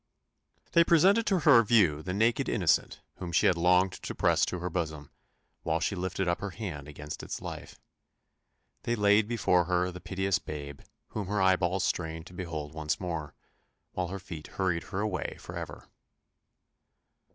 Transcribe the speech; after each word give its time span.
They 0.71 0.83
presented 0.83 1.27
to 1.27 1.41
her 1.41 1.61
view 1.61 2.01
the 2.01 2.11
naked 2.11 2.49
innocent 2.49 3.01
whom 3.17 3.31
she 3.31 3.45
had 3.45 3.55
longed 3.55 3.91
to 4.01 4.15
press 4.15 4.45
to 4.47 4.57
her 4.57 4.67
bosom, 4.71 5.11
while 5.61 5.79
she 5.79 5.95
lifted 5.95 6.27
up 6.27 6.39
her 6.41 6.49
hand 6.49 6.87
against 6.87 7.21
its 7.21 7.39
life. 7.39 7.79
They 8.81 8.95
laid 8.95 9.27
before 9.27 9.65
her 9.65 9.91
the 9.91 10.01
piteous 10.01 10.39
babe 10.39 10.81
whom 11.09 11.27
her 11.27 11.39
eyeballs 11.39 11.83
strained 11.83 12.25
to 12.25 12.33
behold 12.33 12.73
once 12.73 12.99
more, 12.99 13.35
while 13.91 14.07
her 14.07 14.17
feet 14.17 14.47
hurried 14.57 14.85
her 14.85 15.01
away 15.01 15.37
for 15.39 15.55
ever. 15.55 15.87